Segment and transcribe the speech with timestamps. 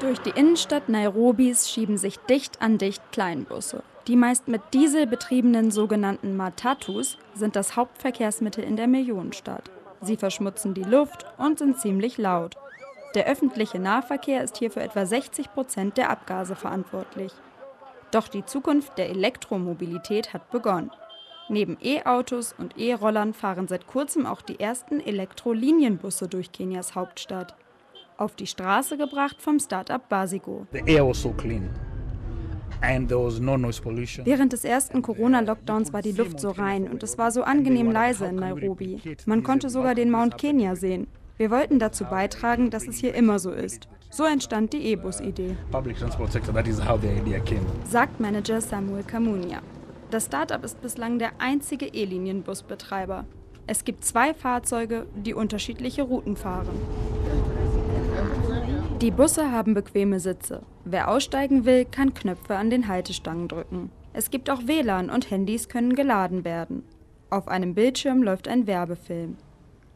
[0.00, 3.82] Durch die Innenstadt Nairobis schieben sich dicht an dicht Kleinbusse.
[4.06, 9.70] Die meist mit Diesel betriebenen sogenannten Matatus sind das Hauptverkehrsmittel in der Millionenstadt.
[10.02, 12.56] Sie verschmutzen die Luft und sind ziemlich laut.
[13.14, 17.32] Der öffentliche Nahverkehr ist hier für etwa 60 Prozent der Abgase verantwortlich.
[18.10, 20.90] Doch die Zukunft der Elektromobilität hat begonnen.
[21.48, 27.56] Neben E-Autos und E-Rollern fahren seit kurzem auch die ersten Elektrolinienbusse durch Kenias Hauptstadt
[28.18, 30.66] auf die Straße gebracht vom Start-up Basigo.
[34.24, 38.26] Während des ersten Corona-Lockdowns war die Luft so rein und es war so angenehm leise
[38.26, 39.00] in Nairobi.
[39.24, 41.06] Man konnte sogar den Mount Kenya sehen.
[41.38, 43.88] Wir wollten dazu beitragen, dass es hier immer so ist.
[44.10, 45.56] So entstand die E-Bus-Idee.
[47.84, 49.60] Sagt Manager Samuel Kamunia.
[50.10, 53.24] Das Startup ist bislang der einzige E-Linienbusbetreiber.
[53.66, 56.68] Es gibt zwei Fahrzeuge, die unterschiedliche Routen fahren.
[59.02, 60.62] Die Busse haben bequeme Sitze.
[60.86, 63.90] Wer aussteigen will, kann Knöpfe an den Haltestangen drücken.
[64.14, 66.82] Es gibt auch WLAN und Handys können geladen werden.
[67.28, 69.36] Auf einem Bildschirm läuft ein Werbefilm.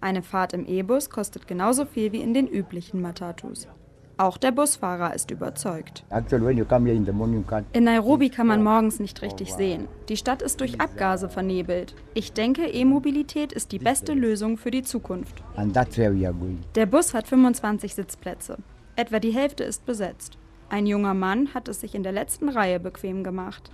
[0.00, 3.68] Eine Fahrt im E-Bus kostet genauso viel wie in den üblichen Matatus.
[4.16, 6.02] Auch der Busfahrer ist überzeugt.
[7.74, 9.88] In Nairobi kann man morgens nicht richtig sehen.
[10.08, 11.94] Die Stadt ist durch Abgase vernebelt.
[12.14, 15.42] Ich denke, E-Mobilität ist die beste Lösung für die Zukunft.
[16.74, 18.56] Der Bus hat 25 Sitzplätze.
[18.96, 20.38] Etwa die Hälfte ist besetzt.
[20.68, 23.70] Ein junger Mann hat es sich in der letzten Reihe bequem gemacht.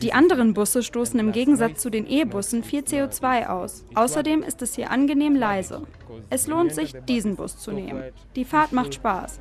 [0.00, 3.84] Die anderen Busse stoßen im Gegensatz zu den E-Bussen viel CO2 aus.
[3.94, 5.82] Außerdem ist es hier angenehm leise.
[6.30, 8.04] Es lohnt sich, diesen Bus zu nehmen.
[8.36, 9.40] Die Fahrt macht Spaß.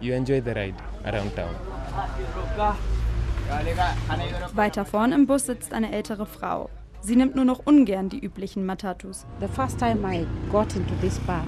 [4.54, 6.70] Weiter vorn im Bus sitzt eine ältere Frau.
[7.02, 9.26] Sie nimmt nur noch ungern die üblichen Matatus.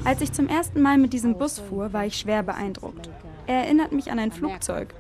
[0.04, 3.10] Als ich zum ersten Mal mit diesem Bus fuhr, war ich schwer beeindruckt.
[3.48, 4.94] Er erinnert mich an ein Flugzeug.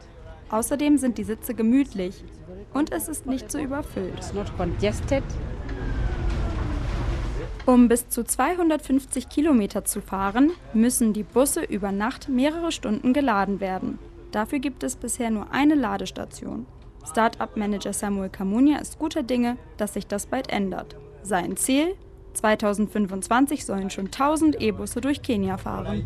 [0.49, 2.23] Außerdem sind die Sitze gemütlich
[2.73, 4.33] und es ist nicht so überfüllt.
[7.65, 13.59] Um bis zu 250 Kilometer zu fahren, müssen die Busse über Nacht mehrere Stunden geladen
[13.61, 13.99] werden.
[14.31, 16.65] Dafür gibt es bisher nur eine Ladestation.
[17.05, 20.95] Startup-Manager Samuel Kamunia ist guter Dinge, dass sich das bald ändert.
[21.23, 21.95] Sein Ziel?
[22.33, 26.05] 2025 sollen schon 1000 E-Busse durch Kenia fahren.